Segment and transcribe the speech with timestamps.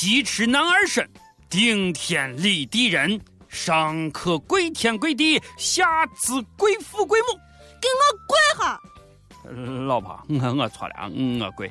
[0.00, 1.10] 西吃男儿身，
[1.50, 7.26] 顶天立地人，上可跪天跪地，下自贵父跪母。
[7.80, 8.80] 给我跪下！
[9.88, 10.94] 老婆，我我错了，
[11.44, 11.68] 我跪。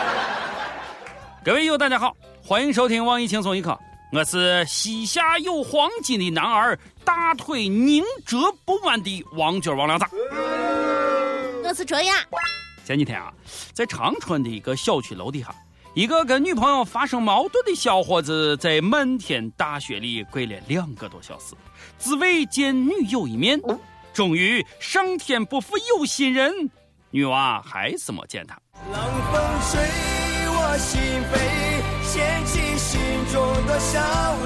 [1.42, 3.80] 各位友，大家好，欢迎收听网易轻松一刻，
[4.12, 8.36] 我是膝下有黄金的男儿，大腿宁折
[8.66, 10.04] 不弯的王军王亮子。
[11.64, 12.16] 我是卓雅。
[12.84, 13.32] 前几天啊，
[13.72, 15.54] 在长春的一个小区楼底下，
[15.98, 21.56] 一个跟女朋友发生矛盾的小伙子，在漫天大雪里跪了两个多小时，
[21.98, 23.60] 只为见女友一面。
[24.12, 26.52] 终于，上天不负有心人，
[27.10, 28.56] 女娃还是没见他。
[28.92, 28.94] 冷
[29.32, 29.42] 风
[29.72, 29.80] 吹
[30.46, 31.00] 我心
[31.32, 33.00] 扉，掀起心
[33.32, 33.98] 中的小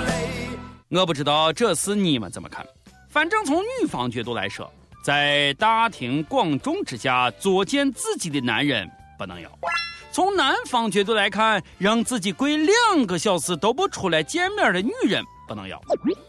[0.07, 0.59] 泪。
[0.89, 2.67] 我不知道这事你们怎么看，
[3.11, 4.73] 反正从女方角度来说，
[5.05, 9.51] 在大庭广众之下作践自己的男人不能要；
[10.13, 15.81] 从男方角度来看，让自己跪两个小时都不出来见面的女人不能要。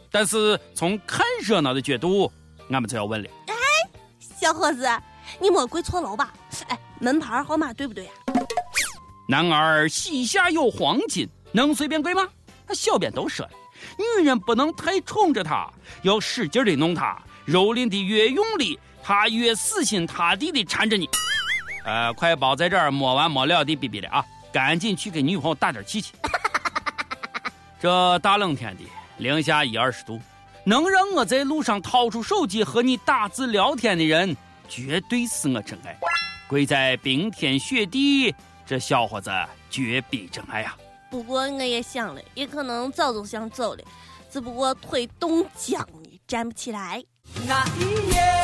[0.09, 2.31] 但是从看热闹的角度。
[2.70, 3.54] 俺们就要问了，哎，
[4.20, 4.89] 小伙子，
[5.39, 6.34] 你没跪错楼吧？
[6.70, 8.11] 哎，门牌号码对不对呀？
[9.28, 12.28] 男儿膝下有黄金，能随便跪吗？
[12.73, 13.52] 小编都说了，
[14.17, 15.70] 女人不能太宠着他，
[16.04, 21.08] 要使劲的弄他，蹂躏的越用力，他越死心塌地的缠着你。
[21.84, 24.26] 呃，快别在这儿没完没了的逼逼了啊！
[24.52, 26.14] 赶紧去给女朋友打点气气。
[27.81, 28.84] 这大冷天的，
[29.17, 30.22] 零下一二十度。
[30.66, 34.38] 能让我在路上掏出手机和你打字聊天的人，
[34.70, 35.98] 绝对是我真爱。
[36.48, 38.34] 跪在冰天雪地，
[38.66, 39.30] 这小伙子
[39.70, 40.76] 绝逼真爱呀！
[41.09, 43.84] 不过我也想了，也可能早就想走了，
[44.31, 47.04] 只不过腿冻僵了，站不起来。
[47.45, 48.42] 那一夜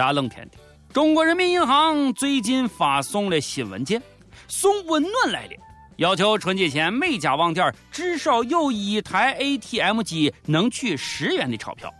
[0.00, 0.56] 大冷天的，
[0.94, 4.02] 中国人民银行最近发送了新文件。
[4.48, 5.52] 送温暖来了，
[5.96, 11.92] 要求春节前每家网点至少有一台 ATM 机能取十元的钞票。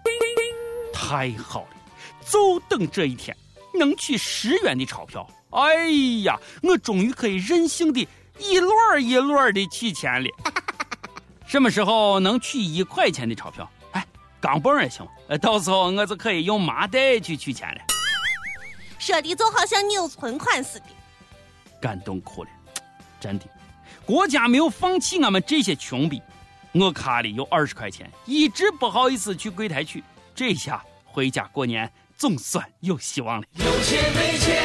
[0.95, 1.77] 太好了，
[2.25, 3.37] 就等这一天
[3.75, 5.29] 能取十元的钞票。
[5.51, 5.91] 哎
[6.25, 8.01] 呀，我终于可以任性的
[8.39, 10.31] 一摞一摞的取钱了。
[11.47, 13.71] 什么时候能取一块钱的钞票？
[14.41, 15.07] 哎，钢镚也行。
[15.29, 17.81] 呃到时候我就可以用麻袋去取钱了。
[18.99, 20.87] 说的就好像你有存款似的。
[21.81, 22.51] 感动哭了，
[23.19, 23.47] 真的，
[24.05, 26.21] 国家没有放弃俺们这些穷逼。
[26.73, 33.47] 我卡里有二十块钱，一直不好意思去柜台取，这下回家过年总算有希望了。
[33.55, 34.63] 有钱没钱，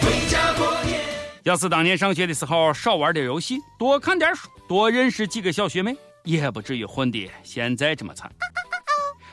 [0.00, 1.00] 回家过年。
[1.44, 8.30] 要是当年上学的时候少玩点游戏，多看点书，多认识几个小学妹，也不至于混的现在这么惨。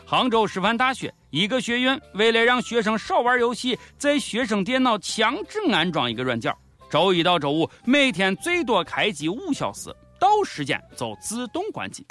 [0.06, 6.53] 杭州师范大学一个学院为了让学生少玩游戏，在学生电脑强制安装一个软件，
[6.90, 12.06] 周一到周五每天最多开机五小时，到时间就自动关机。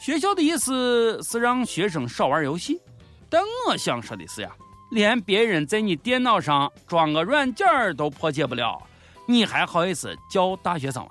[0.00, 2.80] 学校的意思是让学生少玩游戏，
[3.28, 4.50] 但我想说的是呀，
[4.90, 7.66] 连别人在你电脑上装个软件
[7.96, 8.82] 都破解不了，
[9.26, 11.10] 你还好意思叫大学生吗？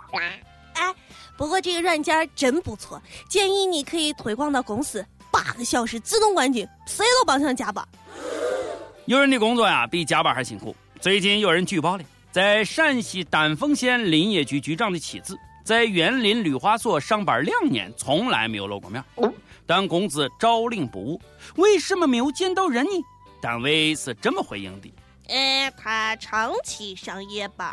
[1.37, 2.99] 不过这个软件真不错，
[3.29, 7.87] 建议你可以推广到公司，八个小时自动关机，谁都甭想加班。
[9.05, 10.75] 有人的工作呀比加班还辛苦。
[10.99, 19.03] 最近有人举报了，在陕西丹凤县林业局局长的妻子在园林绿化所上班两年，从来没有露过面，
[19.67, 21.21] 但工资照领不误。
[21.57, 23.03] 为什么没有见到人呢？
[23.41, 24.93] 单位是这么回应的：
[25.27, 27.71] 呃，他长期上夜班，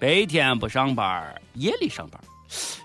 [0.00, 2.20] 白天不上班，夜里上班。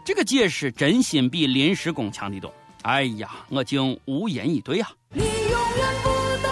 [0.05, 2.53] 这个解释真心比临时工强得多。
[2.83, 4.91] 哎呀，我竟无言以对啊！
[5.09, 6.09] 你永远不
[6.43, 6.51] 懂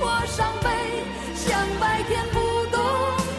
[0.00, 0.68] 我伤悲，
[1.36, 2.82] 像白天不懂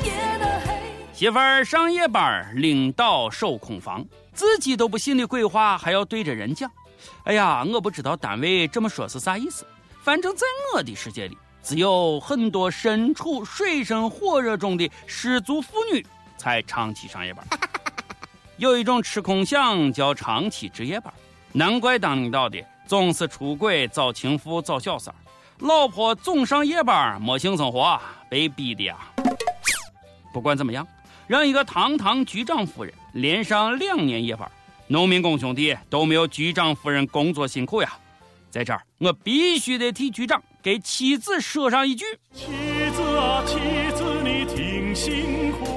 [0.06, 0.82] 夜的黑。
[1.14, 6.72] 媳妇儿上夜班，领导守空房，自己都不信的鬼话还要对着人讲。
[7.26, 9.66] 哎呀，我不知道单位这么说是啥意思。
[10.02, 16.04] 反正在我的世界里，只有很多身处水深火热中的失足妇女
[16.38, 17.46] 才长期上夜班。
[18.58, 21.14] 有一种吃空饷叫长期值夜班，
[21.52, 25.18] 难怪当领导的总是出轨、找情妇、找小三儿，
[25.60, 28.98] 老婆总上夜班，没性生活，被逼的呀。
[30.34, 30.88] 不管怎么样，
[31.28, 34.50] 让一个堂堂局长夫人连上两年夜班，
[34.88, 37.94] 农民工兄弟都没有局长夫人工作辛苦呀。
[38.52, 42.46] 在这儿，我必须得替局长给妻子说上一句：妻
[42.94, 43.56] 子啊，妻
[43.96, 45.68] 子，你挺辛苦。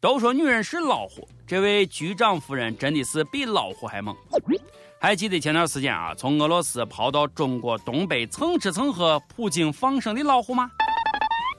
[0.00, 4.14] 都说女人是老虎，这位局长夫人真的是比老虎还猛。
[5.00, 10.70] 还记得前段时间啊，从俄罗斯跑到中国东北蹭吃蹭喝、普京放生的老虎吗？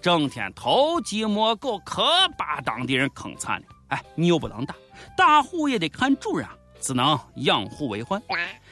[0.01, 2.03] 整天偷鸡摸狗，可
[2.37, 3.67] 把当地人坑惨了。
[3.87, 4.75] 哎，你又不能打，
[5.15, 8.21] 打虎也得看主人啊，只能养虎为患。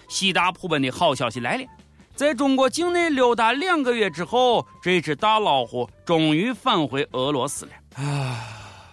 [0.10, 1.64] 喜大普奔的好消息来了，
[2.16, 8.04] 在中国境内溜达两个月之后，这只大老虎终于返回俄罗斯了。
[8.04, 8.44] 啊，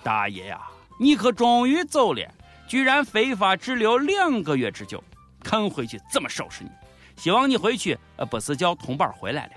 [0.04, 0.60] 大爷呀，
[1.00, 2.22] 你可终于走了，
[2.68, 5.02] 居然非法滞留两个月之久。
[5.42, 6.70] 看回去怎么收拾你！
[7.16, 9.52] 希望你回去，呃，不是叫同伴回来了。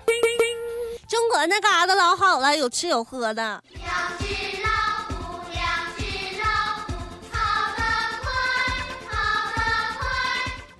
[1.08, 3.62] 中国那嘎达老好了，有吃有喝的。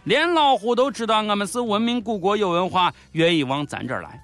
[0.04, 4.20] 连老虎都知道我们是文明古国，有文化，愿意往咱这儿来。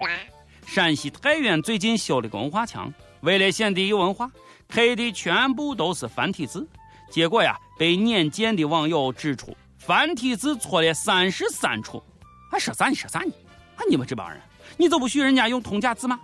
[0.65, 4.31] 陕西太原最近修了个文化墙，为了显得有文化，
[4.69, 6.67] 刻的全部都是繁体字。
[7.11, 9.57] 结果呀，被眼尖的网友指出。
[9.79, 12.03] 繁体字错了三十三处，
[12.51, 13.31] 还说啥你说啥你？
[13.77, 14.41] 啊，你们这帮人，
[14.77, 16.19] 你就不许人家用通假字吗？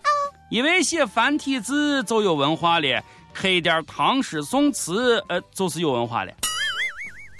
[0.48, 3.02] 以为写繁体字就有文化了，
[3.34, 6.32] 刻点唐诗宋词，呃，就是有文化了。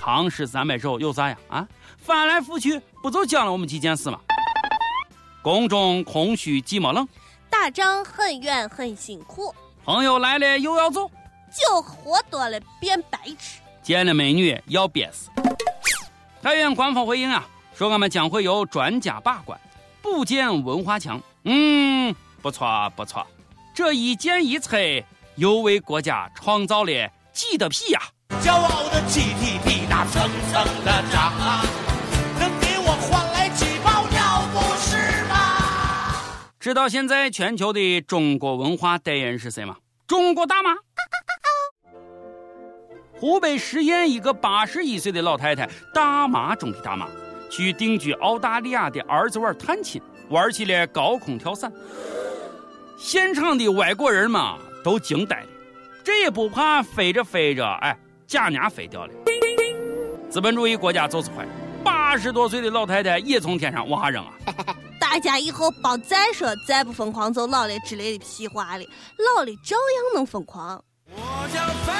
[0.04, 1.38] 唐诗三百首有啥呀？
[1.48, 4.18] 啊，翻来覆去不就讲了我们几件事吗？
[5.40, 7.08] 宫中空虚寂寞冷，
[7.48, 9.54] 打仗很远很辛苦，
[9.84, 11.08] 朋友来了又要走，
[11.52, 15.30] 酒喝多了变白痴，见了美女要憋死。
[16.42, 19.56] 太原官方回应啊，说我们将会有专家把关，
[20.02, 21.20] 补建文化墙。
[21.44, 22.12] 嗯，
[22.42, 23.24] 不错不错，
[23.72, 25.04] 这一建一拆，
[25.36, 28.00] 又为国家创造了几的屁呀！
[28.40, 31.32] 骄傲的 GDP 那层层的涨，
[32.38, 36.14] 能给我换来几包尿不湿吗？
[36.58, 39.76] 知道现在全球的中国文化代言人是谁吗？
[40.06, 40.74] 中国大妈。
[43.14, 47.06] 湖北十堰一个八十一岁的老太太，大妈中的大妈，
[47.48, 51.72] 去定居澳大利亚的儿子玩探亲，玩起了高空跳伞。
[52.98, 55.46] 现场的外国人嘛都惊呆了，
[56.02, 57.96] 这也不怕飞着飞着，哎，
[58.32, 59.12] 假娘飞掉了。
[60.30, 61.46] 资本主义国家就是坏，
[61.84, 64.32] 八十多岁的老太太也从天上往下扔啊！
[64.98, 68.84] 大家以后别再说再不疯狂就老了之类的屁话了，
[69.36, 70.82] 老了照样能疯狂。
[71.10, 71.92] 我将飞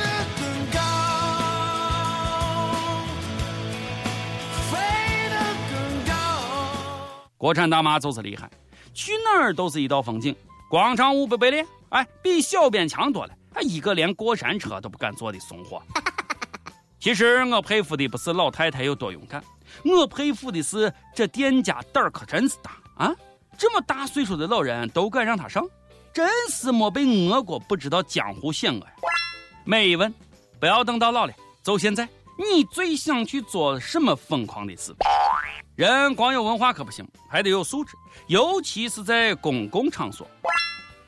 [0.00, 0.04] 得
[0.40, 0.44] 更
[0.74, 0.80] 高，
[4.72, 4.76] 飞
[5.30, 5.36] 得
[5.70, 6.12] 更高。
[7.38, 8.50] 国产大妈就是厉害，
[8.92, 10.34] 去哪儿都是一道风景。
[10.68, 13.32] 广场舞不白练，哎，比小编强多了。
[13.56, 15.82] 还一个连过山车都不敢坐的怂货。
[17.00, 19.42] 其实我佩服的不是老太太有多勇敢，
[19.82, 23.16] 我佩服的是这店家胆儿可真是大啊！
[23.56, 25.66] 这么大岁数的老人都敢让他上，
[26.12, 28.92] 真是没被讹过不知道江湖险恶呀。
[29.64, 30.12] 每一问，
[30.60, 31.32] 不要等到老了，
[31.62, 32.06] 就现在，
[32.36, 34.94] 你最想去做什么疯狂的事？
[35.76, 40.28] 人光有文化可不行，还得有素质，尤其是在公共场所。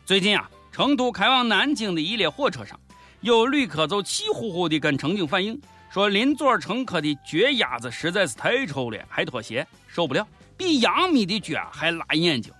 [0.06, 0.48] 最近啊，
[0.78, 2.78] 成都开往南京的一列火车上，
[3.20, 5.60] 有旅客就气呼呼地跟乘警反映，
[5.90, 10.24] 说邻座乘客的脚丫子实在是太臭了，还脱鞋，受不了，
[10.56, 12.52] 比杨幂的脚还辣眼睛。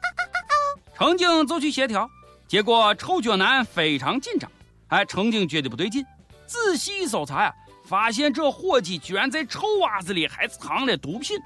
[0.97, 2.11] 乘警就去协调，
[2.49, 4.50] 结果臭脚男非常紧张，
[4.88, 6.05] 哎，乘警觉得不对劲，
[6.44, 7.55] 仔细一搜查呀。
[7.85, 11.38] 发现这伙计居然在臭袜子里还藏了毒品。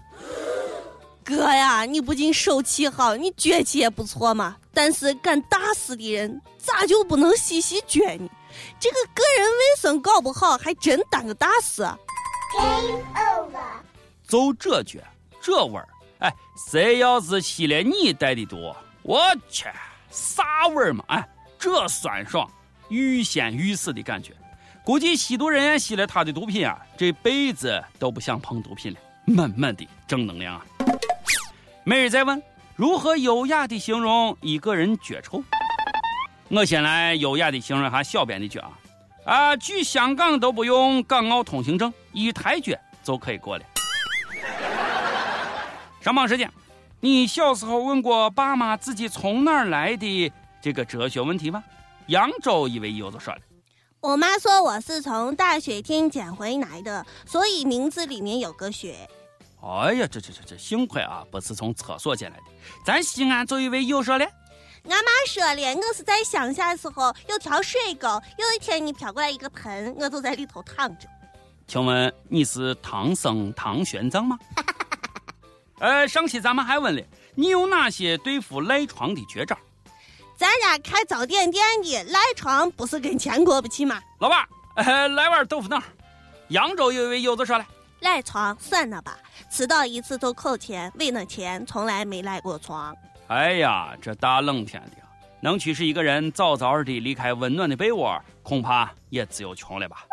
[1.25, 4.57] 哥呀，你不仅手气好，你脚气也不错嘛。
[4.75, 8.29] 但是干大事的人咋就不能洗洗脚呢？
[8.81, 11.83] 这个个人卫生搞不好，还真当个大事。
[12.53, 13.63] Game over。
[14.27, 14.99] 就这脚，
[15.41, 15.89] 这味儿，
[16.19, 16.35] 哎，
[16.71, 19.67] 谁要是吸了你带的毒，我去，
[20.11, 21.05] 啥味儿嘛？
[21.09, 22.51] 哎，这酸爽，
[22.89, 24.33] 欲仙欲死的感觉。
[24.85, 28.99] 估计吸毒人员吸了他的毒品啊，这辈子都不想碰毒品了。
[29.25, 30.67] 满满的正能量啊！
[31.85, 32.41] 每日再问
[32.77, 35.43] 如何优雅的形容一个人脚臭？
[36.49, 38.73] 我先来优雅的形容下小编的脚啊！
[39.25, 42.73] 啊，去香港都不用港澳通行证，一抬脚
[43.03, 43.65] 就可以过了。
[46.01, 46.49] 上榜时间，
[47.01, 51.65] 你小时候问过爸妈自己从哪儿来的这个哲学问题吗？
[52.07, 53.41] 扬州一位友子说了。
[54.01, 59.09] 我妈说我是从大雪天捡回来的，所以名字里面有个雪。
[59.63, 62.43] 哎呀，这这这这，幸亏啊，不是从厕所进来的。
[62.85, 64.25] 咱西安就一位友说了，
[64.89, 71.07] 俺妈说了，我是在乡下的时候有条水沟，有一天你飘过来一个盆，我就在里头躺着。
[71.69, 74.37] 请问你是唐僧唐玄奘吗？
[75.79, 77.03] 呃，上期咱们还问了，
[77.37, 79.57] 你有哪些对付赖床的绝招？
[80.37, 84.03] 咱家开早点店的赖床不是跟钱过不去吗？
[84.19, 85.81] 老板，呃， 来碗豆腐脑。
[86.49, 87.65] 扬州有一位友子说了，
[88.03, 89.17] 赖床算了吧，
[89.49, 92.95] 迟到一次都扣钱，为了钱从来没赖过床。
[93.29, 94.97] 哎呀，这大冷天的，
[95.41, 100.05] 能驱使一个人早早的离开温暖的被窝，恐怕也只有穷了吧。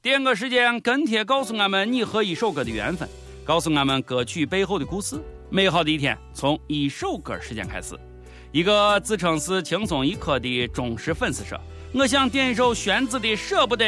[0.00, 3.08] 点歌时间，跟帖告诉俺们你和一首歌的缘分，
[3.44, 5.20] 告诉俺们歌曲背后的故事。
[5.50, 7.98] 美好的一天从一首歌时间开始。
[8.52, 11.58] 一个自称是轻松一刻的忠实粉丝说
[11.92, 13.84] ：“我想点一首玄子的《舍不得》。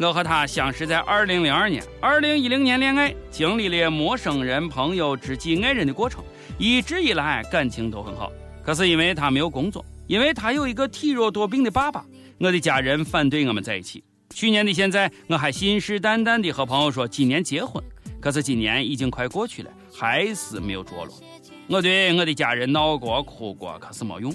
[0.00, 6.22] 我和他相识在二零零二年，二零一零年恋爱，经历了陌生人、朋友、知己、爱人的过程，
[6.56, 8.30] 一直以来感情都很好。
[8.62, 12.04] 可是因为他没有工作，因为他有一个体弱多病的爸爸，
[12.38, 14.04] 我的家人反对我们在一起。
[14.32, 17.82] 去年的现在，我还信誓旦旦地和朋友说今年结婚，
[18.20, 21.12] 可是今年已经快过去了，还是没有着落。
[21.66, 24.32] 我对我的家人闹过、哭过，可是没用。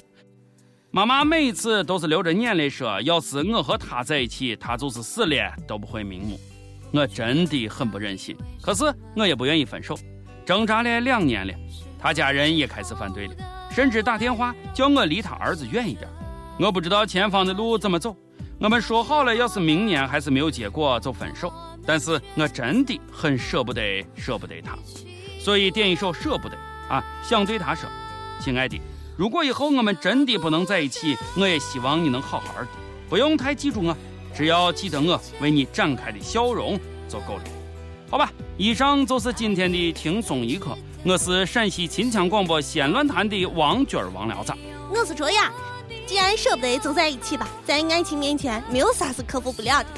[0.95, 6.39] 妈妈每次都是流着眼泪说：“要是我和他在一起，他就是死了都不会瞑目。”
[6.93, 8.83] 我真的很不忍心，可是
[9.15, 9.97] 我也不愿意分手。
[10.45, 11.53] 挣扎了两年了，
[11.97, 13.33] 他家人也开始反对了，
[13.71, 16.07] 甚至打电话叫我离他儿子远一点。
[16.59, 18.15] 我不知道前方的路怎么走。
[18.59, 21.51] 我们说好了，要是明年还是没有结果就分手。
[21.88, 24.77] 但是我真的很舍不得，舍不得他，
[25.39, 26.55] 所以点一首《舍不得》
[26.93, 27.89] 啊，想对他说
[28.39, 28.79] ：“亲爱的。”
[29.15, 32.67] 如果以后我们真的不能在一起，我也希望你能好好的，
[33.08, 33.96] 不用太记住我，
[34.36, 37.43] 只要记得我为你展开的笑容就够了。
[38.10, 40.75] 好吧，以上就是今天的轻松一刻。
[41.05, 44.51] 我是陕西秦腔广播西安论坛的王军王聊子。
[44.89, 45.51] 我是卓雅，
[46.08, 49.89] 既然舍不得，就在一起吧，在爱情面前，没有啥是克服不了的。